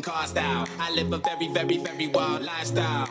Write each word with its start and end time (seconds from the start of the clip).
cast 0.00 0.36
out. 0.36 0.68
I 0.78 0.90
live 0.92 1.12
a 1.12 1.18
very, 1.18 1.48
very, 1.48 1.78
very 1.78 2.06
wild 2.08 2.42
lifestyle. 2.42 3.06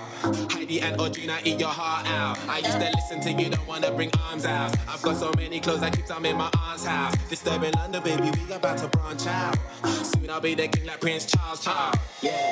Heidi 0.49 0.81
and 0.81 0.97
Audrina 0.97 1.39
eat 1.45 1.59
your 1.59 1.69
heart 1.69 2.07
out. 2.07 2.39
I 2.47 2.59
used 2.59 2.79
to 2.79 2.91
listen 2.95 3.21
to 3.21 3.31
you, 3.41 3.49
don't 3.49 3.67
wanna 3.67 3.91
bring 3.91 4.11
arms 4.27 4.45
out. 4.45 4.75
I've 4.87 5.01
got 5.01 5.17
so 5.17 5.31
many 5.35 5.59
clothes, 5.59 5.83
I 5.83 5.89
keep 5.89 6.07
some 6.07 6.25
in 6.25 6.37
my 6.37 6.49
aunt's 6.57 6.85
house. 6.85 7.15
Disturbing 7.29 7.73
London, 7.73 8.03
baby, 8.03 8.31
we 8.47 8.53
about 8.53 8.77
to 8.79 8.87
branch 8.87 9.27
out. 9.27 9.57
Soon 10.03 10.29
I'll 10.29 10.41
be 10.41 10.55
the 10.55 10.67
king 10.67 10.85
like 10.85 11.01
Prince 11.01 11.25
Charles, 11.25 11.63
Charles. 11.63 11.95
Yeah. 12.21 12.51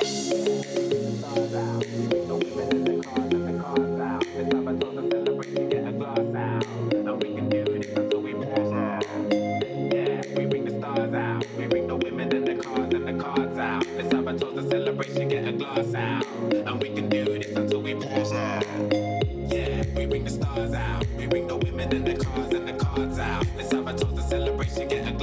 And 21.94 22.06
the 22.06 22.24
cars 22.24 22.53
and 22.53 22.68
the 22.68 22.74
cards 22.74 23.19
out. 23.19 23.45
Let's 23.56 23.71
have 23.71 23.88
a 23.88 23.94
toast, 23.94 24.30
celebration, 24.30 24.88
get 24.88 25.07
a 25.07 25.19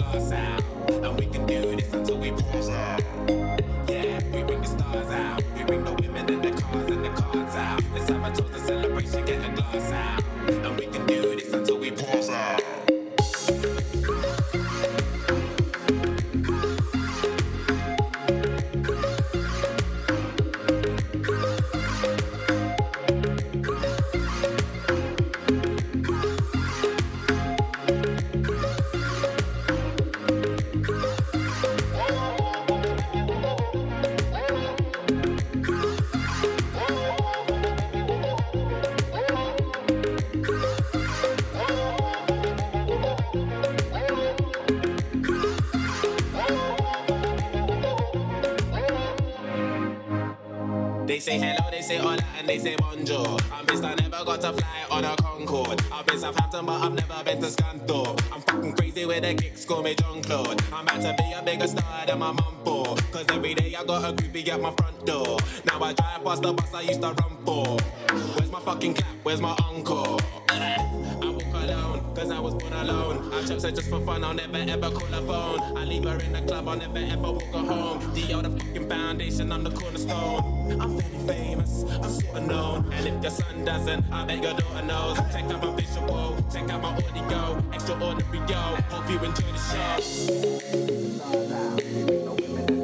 at 64.49 64.61
my 64.61 64.71
front 64.73 65.05
door. 65.07 65.39
Now 65.65 65.83
I 65.83 65.93
drive 65.93 66.25
past 66.25 66.43
the 66.43 66.53
bus 66.53 66.75
I 66.75 66.83
used 66.83 67.01
to 67.03 67.09
run 67.09 67.37
for. 67.45 67.79
Where's 68.35 68.51
my 68.51 68.61
fucking 68.61 68.95
clap? 68.95 69.15
Where's 69.23 69.41
my 69.41 69.57
uncle? 69.69 70.21
I 70.49 70.87
walk 71.23 71.43
alone, 71.55 72.15
cause 72.15 72.31
I 72.31 72.39
was 72.39 72.55
born 72.55 72.73
alone. 72.73 73.33
I 73.33 73.45
chop 73.47 73.61
said 73.61 73.75
just 73.75 73.89
for 73.89 74.01
fun, 74.05 74.23
I'll 74.25 74.35
never 74.35 74.59
ever 74.59 74.91
call 74.91 75.07
her 75.07 75.27
phone. 75.27 75.77
I 75.77 75.85
leave 75.85 76.05
her 76.05 76.19
in 76.21 76.33
the 76.33 76.43
club, 76.43 76.69
I'll 76.69 76.77
never 76.77 76.99
ever 76.99 77.33
walk 77.33 77.43
her 77.45 77.59
home. 77.59 78.15
The 78.15 78.35
other 78.35 78.51
fucking 78.51 78.89
foundation, 78.89 79.53
I'm 79.53 79.65
the 79.65 79.71
cornerstone. 79.71 80.81
I'm 80.81 80.99
very 80.99 81.19
famous, 81.27 81.85
I'm 81.85 82.11
super 82.11 82.41
known. 82.41 82.93
And 82.93 83.07
if 83.09 83.23
your 83.23 83.33
son 83.33 83.65
doesn't, 83.65 84.05
I 84.13 84.25
bet 84.27 84.43
your 84.43 84.55
daughter 84.55 84.87
knows. 84.87 85.17
Check 85.33 85.45
out 85.45 85.63
my 85.63 85.75
visual, 85.75 86.37
check 86.53 86.71
out 86.71 86.83
my 86.83 86.95
audio. 86.95 87.63
Extraordinary, 87.73 88.39
yo. 88.49 88.77
Hope 88.91 89.11
you 89.11 89.19
enjoy 89.19 89.53
the 89.53 89.59
show. 92.67 92.76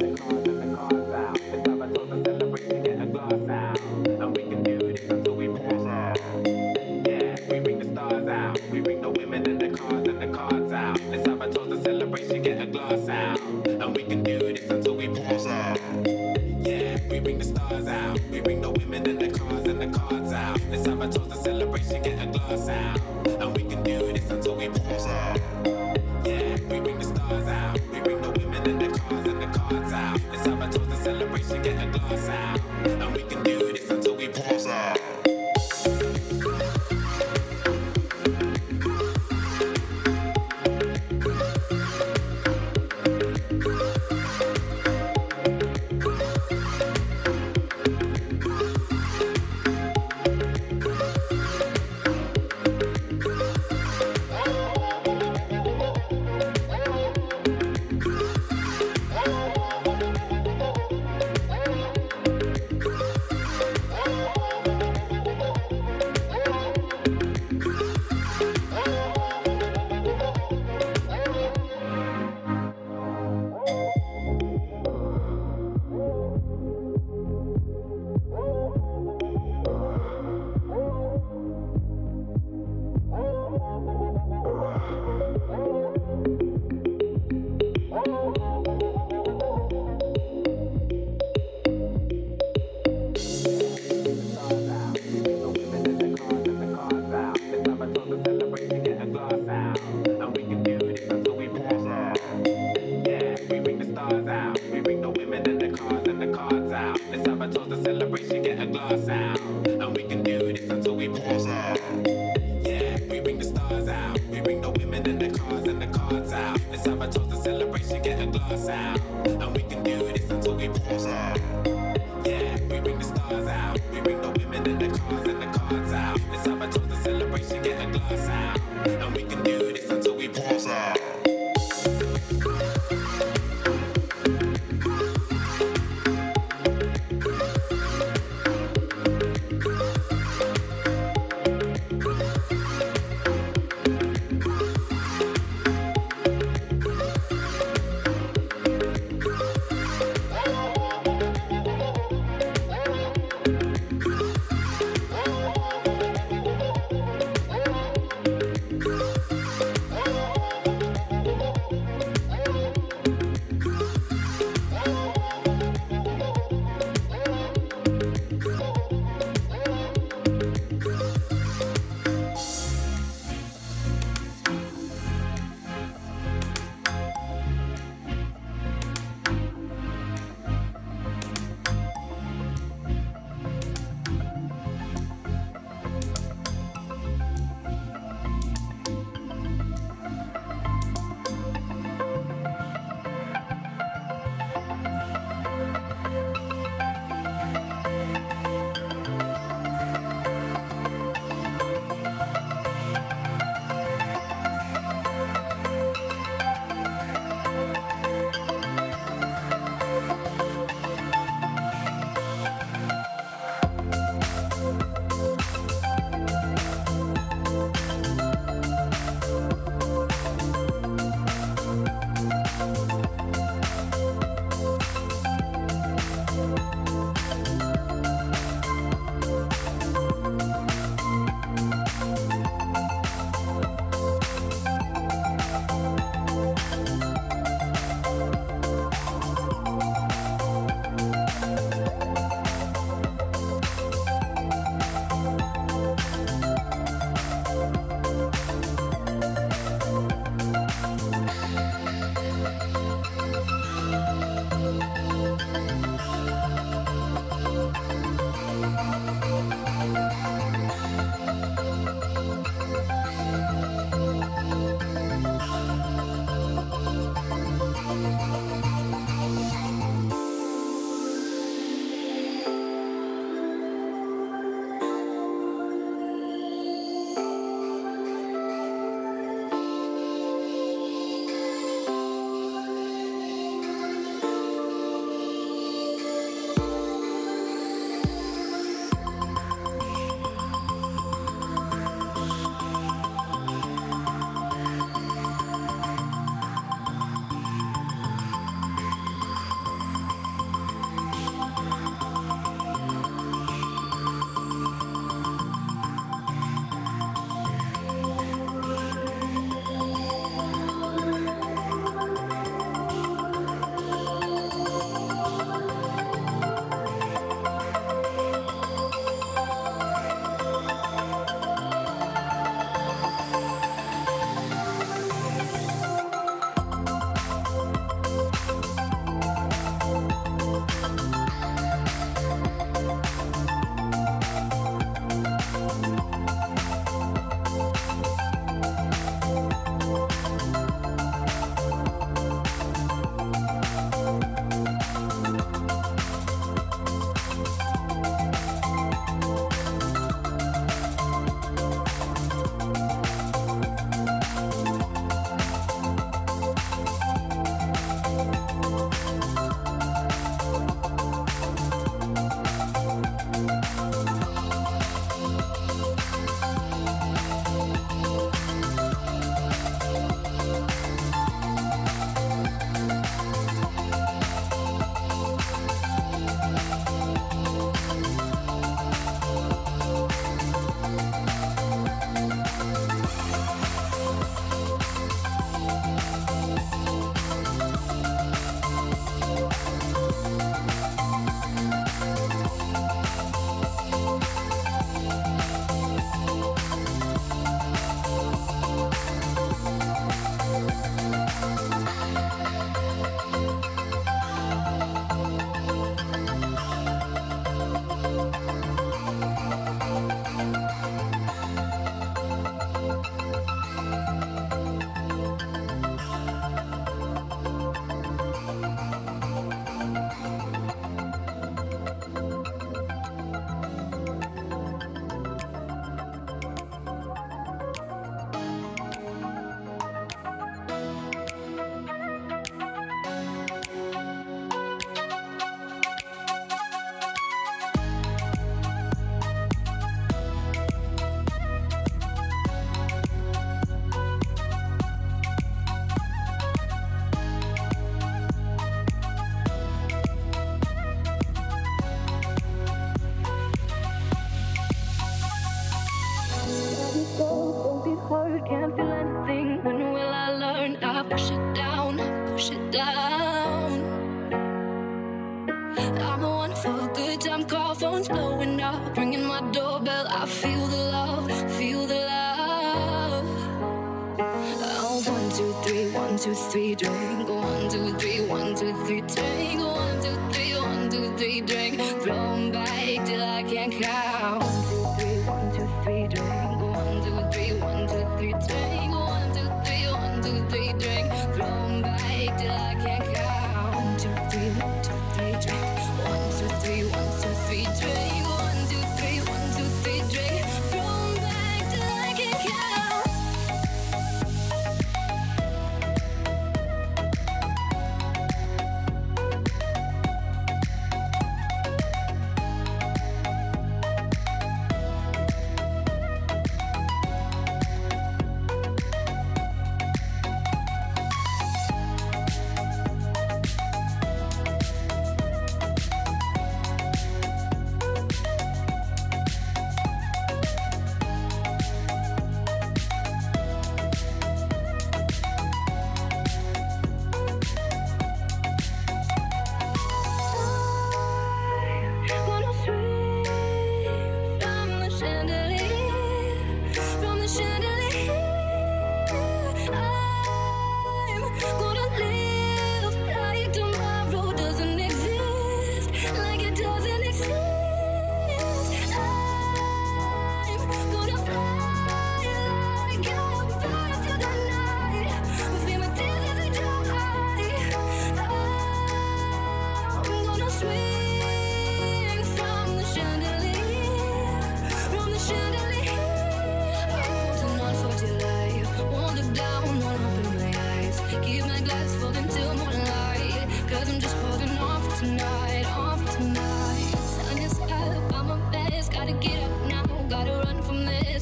Bring 18.53 18.61
the 18.61 18.79
women 18.79 19.07
and 19.09 19.19
the 19.19 19.37
cars 19.37 19.67
and 19.67 19.81
the 19.81 19.99
cards 19.99 20.31
out. 20.31 20.59
Let's 20.69 20.85
have 20.85 21.01
a 21.01 21.07
toast, 21.07 21.31
a 21.31 21.35
celebration, 21.35 22.03
get 22.03 22.21
a 22.21 22.27
glass 22.27 22.69
out. 22.69 22.99
And 23.41 23.55
we 23.55 23.63
can 23.63 23.83
do 23.83 24.13
this 24.13 24.29
until 24.29 24.55
we 24.55 24.69
pass 24.69 25.05
out. 25.05 25.52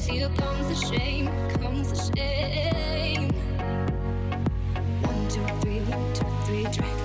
This. 0.02 0.14
Here 0.14 0.28
comes 0.30 0.68
the 0.68 0.96
shame, 0.96 1.26
comes 1.60 1.90
the 1.90 2.16
shame. 2.16 3.30
One, 5.02 5.28
two, 5.28 5.44
three, 5.60 5.80
one, 5.80 6.14
two, 6.14 6.26
three, 6.46 6.62
drink. 6.64 7.01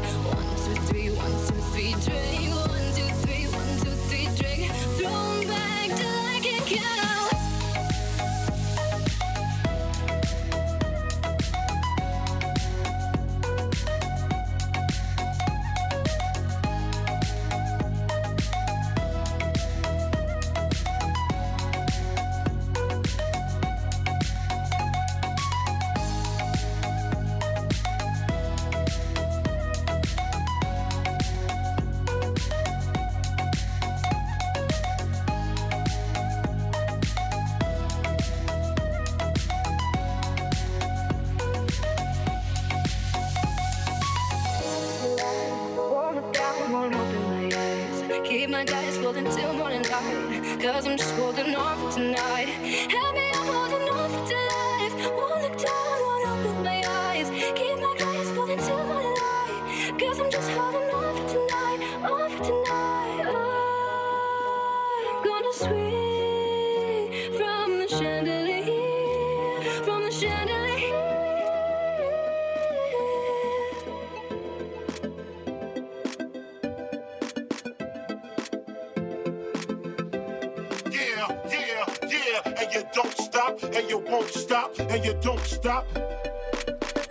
And 83.77 83.87
you 83.87 83.99
won't 83.99 84.29
stop, 84.29 84.77
and 84.79 85.05
you 85.05 85.13
don't 85.21 85.39
stop. 85.41 85.85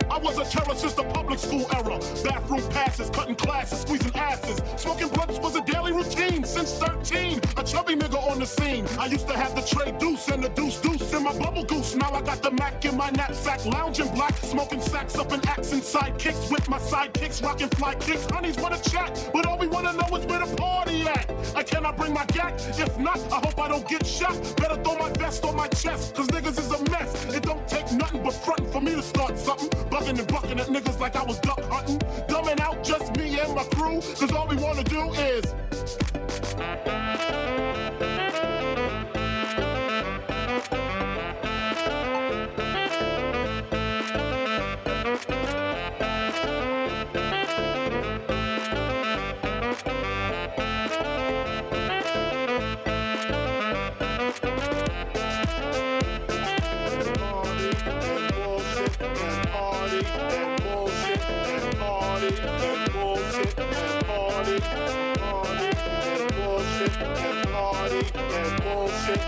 I 0.09 0.17
was 0.19 0.37
a 0.37 0.43
terror 0.43 0.75
since 0.75 0.93
the 0.93 1.03
public 1.03 1.39
school 1.39 1.65
era. 1.73 1.97
Bathroom 2.23 2.67
passes, 2.69 3.09
cutting 3.09 3.35
classes, 3.35 3.81
squeezing 3.81 4.15
asses. 4.15 4.61
Smoking 4.81 5.07
blunts 5.09 5.39
was 5.39 5.55
a 5.55 5.61
daily 5.61 5.93
routine 5.93 6.43
since 6.43 6.73
13. 6.73 7.39
A 7.55 7.63
chubby 7.63 7.95
nigga 7.95 8.19
on 8.31 8.39
the 8.39 8.45
scene. 8.45 8.85
I 8.99 9.05
used 9.05 9.27
to 9.27 9.37
have 9.37 9.55
the 9.55 9.61
tray 9.61 9.91
deuce 9.97 10.27
and 10.27 10.43
the 10.43 10.49
deuce 10.49 10.79
deuce 10.81 11.13
in 11.13 11.23
my 11.23 11.37
bubble 11.37 11.63
goose. 11.63 11.95
Now 11.95 12.11
I 12.11 12.21
got 12.21 12.41
the 12.41 12.51
Mac 12.51 12.83
in 12.83 12.97
my 12.97 13.11
knapsack, 13.11 13.65
lounging 13.65 14.13
black, 14.13 14.35
smoking 14.37 14.81
sacks 14.81 15.15
up 15.17 15.31
in 15.31 15.45
accent 15.47 15.83
sidekicks 15.83 16.51
with 16.51 16.67
my 16.67 16.79
sidekicks, 16.79 17.41
rocking 17.43 17.69
fly 17.69 17.95
kicks. 17.95 18.25
Honeys 18.25 18.57
wanna 18.57 18.79
chat, 18.79 19.29
but 19.33 19.45
all 19.45 19.57
we 19.57 19.67
wanna 19.67 19.93
know 19.93 20.17
is 20.17 20.25
where 20.25 20.45
the 20.45 20.55
party 20.55 21.03
at. 21.03 21.26
I 21.55 21.63
cannot 21.63 21.97
bring 21.97 22.13
my 22.13 22.25
gat. 22.25 22.53
If 22.79 22.97
not, 22.97 23.19
I 23.31 23.35
hope 23.35 23.59
I 23.59 23.67
don't 23.67 23.87
get 23.87 24.05
shot. 24.05 24.35
Better 24.57 24.81
throw 24.83 24.97
my 24.97 25.09
vest 25.11 25.43
on 25.45 25.55
my 25.55 25.67
chest, 25.67 26.15
cause 26.15 26.27
niggas 26.27 26.59
is 26.59 26.71
a 26.71 26.83
mess. 26.91 27.35
It 27.35 27.43
don't 27.43 27.67
take 27.67 27.91
nothing 27.91 28.23
but 28.23 28.33
frontin' 28.33 28.71
for 28.71 28.81
me 28.81 28.95
to 28.95 29.01
start 29.01 29.37
something. 29.37 29.69
Bugging 29.89 30.19
and 30.19 30.27
bucking 30.27 30.59
at 30.59 30.67
niggas 30.67 30.99
like 30.99 31.15
I 31.15 31.23
was 31.23 31.39
duck 31.39 31.63
hunting. 31.63 31.99
Dumbing 32.27 32.59
out 32.59 32.83
just 32.83 33.15
me 33.17 33.39
and 33.39 33.55
my 33.55 33.63
crew, 33.65 34.01
cause 34.01 34.31
all 34.31 34.47
we 34.47 34.55
wanna 34.57 34.83
do 34.83 35.11
is. 35.13 35.45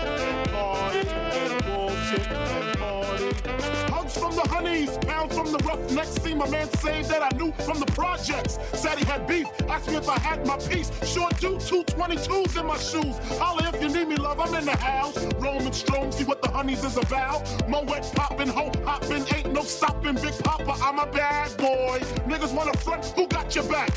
Hug 0.02 0.49
From 4.14 4.34
the 4.34 4.42
honeys, 4.48 4.96
pounds 4.98 5.34
from 5.34 5.52
the 5.52 5.58
roughnecks. 5.58 6.10
See 6.22 6.34
my 6.34 6.48
man 6.48 6.68
saved 6.78 7.08
that 7.10 7.22
I 7.22 7.36
knew 7.36 7.52
from 7.64 7.78
the 7.78 7.86
projects. 7.86 8.58
Said 8.74 8.98
he 8.98 9.04
had 9.04 9.26
beef, 9.26 9.46
asked 9.68 9.88
me 9.88 9.96
if 9.96 10.08
I 10.08 10.18
had 10.18 10.46
my 10.46 10.56
piece. 10.56 10.90
Sure 11.04 11.28
do, 11.38 11.58
two 11.60 11.84
22s 11.84 12.58
in 12.58 12.66
my 12.66 12.76
shoes. 12.78 13.16
Holla 13.38 13.70
if 13.72 13.82
you 13.82 13.88
need 13.88 14.08
me, 14.08 14.16
love, 14.16 14.40
I'm 14.40 14.54
in 14.54 14.64
the 14.64 14.76
house. 14.76 15.16
Roman 15.38 15.72
strong, 15.72 16.10
see 16.10 16.24
what 16.24 16.42
the 16.42 16.48
honeys 16.48 16.84
is 16.84 16.96
about. 16.96 17.46
Moet 17.68 18.10
poppin', 18.14 18.48
ho 18.48 18.70
hoppin', 18.84 19.24
ain't 19.34 19.52
no 19.52 19.62
stopping. 19.62 20.14
Big 20.14 20.36
Papa, 20.42 20.74
I'm 20.82 20.98
a 20.98 21.06
bad 21.06 21.56
boy. 21.56 22.00
Niggas 22.26 22.52
wanna 22.52 22.76
front, 22.78 23.04
who 23.16 23.26
got 23.28 23.54
your 23.54 23.64
back? 23.64 23.90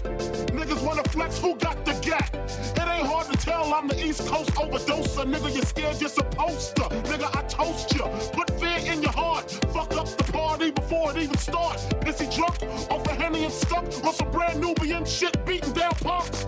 Niggas 0.54 0.84
wanna 0.84 1.04
flex, 1.06 1.40
who 1.40 1.56
got 1.56 1.84
the 1.86 1.94
gap? 2.02 2.34
It 2.36 2.88
ain't 2.88 3.08
hard 3.08 3.28
to 3.32 3.38
tell 3.38 3.74
I'm 3.74 3.88
the 3.88 4.06
East 4.06 4.28
Coast 4.28 4.52
overdoser. 4.56 5.26
Nigga, 5.26 5.56
you 5.56 5.62
scared 5.64 6.00
you're 6.00 6.10
supposed 6.10 6.76
to. 6.76 6.84
Nigga, 6.84 7.36
I 7.36 7.42
toast 7.44 7.94
you. 7.96 8.04
Put 8.34 8.53
fear 8.80 8.94
in 8.94 9.02
your 9.02 9.12
heart. 9.12 9.52
Fuck 9.74 9.96
up 9.96 10.08
the 10.08 10.32
party 10.32 10.72
before 10.72 11.12
it 11.12 11.18
even 11.18 11.38
starts. 11.38 11.86
Is 12.06 12.20
he 12.20 12.36
drunk 12.36 12.62
off 12.90 13.08
a 13.08 13.14
Henny 13.14 13.44
and 13.44 13.54
stuck 13.54 13.86
on 14.04 14.14
some 14.14 14.32
Brand 14.32 14.62
Nubian 14.62 15.06
shit 15.06 15.46
beating 15.46 15.74
down 15.74 15.94
punks. 15.96 16.46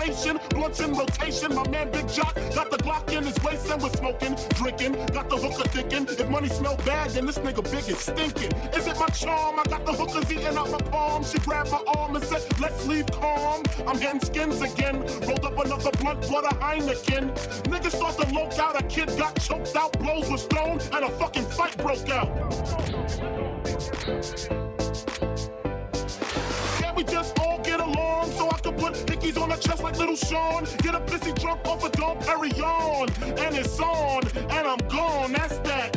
Conversation. 0.00 0.40
Blunts 0.50 0.80
in 0.80 0.94
rotation. 0.94 1.54
My 1.54 1.68
man 1.68 1.90
Big 1.90 2.08
Jock 2.08 2.34
got 2.54 2.70
the 2.70 2.76
Glock 2.78 3.12
in 3.12 3.24
his 3.24 3.38
waist 3.42 3.70
and 3.70 3.82
we're 3.82 3.90
smoking, 3.90 4.36
drinking. 4.54 4.92
Got 5.12 5.28
the 5.28 5.36
hooker 5.36 5.68
thinking 5.68 6.06
if 6.08 6.28
money 6.28 6.48
smell 6.48 6.76
bad, 6.84 7.10
then 7.10 7.26
this 7.26 7.38
nigga 7.38 7.62
big 7.64 7.88
is 7.88 7.98
stinking. 7.98 8.52
Is 8.76 8.86
it 8.86 8.98
my 8.98 9.06
charm? 9.06 9.58
I 9.58 9.64
got 9.64 9.84
the 9.86 9.92
hookers 9.92 10.30
eating 10.30 10.56
out 10.56 10.70
my 10.70 10.78
palm. 10.78 11.24
She 11.24 11.38
grabbed 11.38 11.70
my 11.70 11.82
arm 11.96 12.16
and 12.16 12.24
said, 12.24 12.42
Let's 12.60 12.86
leave 12.86 13.06
calm. 13.06 13.62
I'm 13.86 13.98
getting 13.98 14.20
skins 14.20 14.60
again. 14.60 15.00
Rolled 15.26 15.44
up 15.44 15.58
another 15.58 15.90
blunt, 15.92 16.28
bought 16.28 16.44
a 16.44 16.54
Heineken. 16.56 17.34
Niggas 17.64 17.98
thought 17.98 18.16
the 18.16 18.32
loke 18.34 18.58
out. 18.58 18.80
A 18.80 18.84
kid 18.84 19.08
got 19.18 19.40
choked 19.40 19.76
out, 19.76 19.98
blows 19.98 20.30
was 20.30 20.44
thrown, 20.44 20.80
and 20.92 21.04
a 21.04 21.10
fucking 21.10 21.44
fight 21.44 21.76
broke 21.78 22.08
out. 22.10 22.28
Can't 26.78 26.96
we 26.96 27.04
just 27.04 27.39
so 28.28 28.48
I 28.50 28.58
can 28.58 28.74
put 28.74 28.94
hickeys 28.94 29.40
on 29.40 29.48
the 29.50 29.56
chest 29.56 29.82
like 29.82 29.98
little 29.98 30.16
Sean? 30.16 30.64
Get 30.82 30.94
a 30.94 31.00
pissy 31.00 31.38
drunk 31.40 31.66
off 31.66 31.84
a 31.84 31.90
Dom 31.90 32.18
Perignon, 32.18 33.08
and 33.38 33.56
it's 33.56 33.78
on, 33.80 34.22
and 34.36 34.66
I'm 34.66 34.78
gone. 34.88 35.32
That's 35.32 35.58
that. 35.58 35.96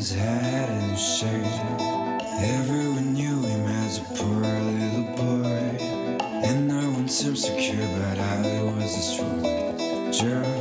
his 0.00 0.14
hat 0.14 0.70
and 0.70 0.92
the 0.92 0.96
shade. 0.96 1.44
Everyone 2.58 3.12
knew 3.12 3.42
him 3.42 3.66
as 3.84 3.98
a 3.98 4.02
poor 4.16 4.40
little 4.40 5.14
boy. 5.14 5.76
And 6.42 6.68
no 6.68 6.90
one 6.92 7.06
seemed 7.06 7.36
secure, 7.36 7.86
but 7.98 8.18
I 8.18 8.62
was 8.62 8.94
destroyed. 8.96 9.76
Just 10.10 10.59